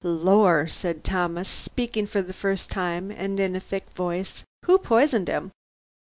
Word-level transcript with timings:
"Lor!" 0.03 0.67
said 0.67 1.03
Thomas, 1.03 1.47
speaking 1.47 2.07
for 2.07 2.23
the 2.23 2.33
first 2.33 2.71
time 2.71 3.11
and 3.11 3.39
in 3.39 3.55
a 3.55 3.59
thick 3.59 3.87
voice, 3.91 4.43
"who 4.65 4.79
poisoned 4.79 5.27
him?" 5.27 5.51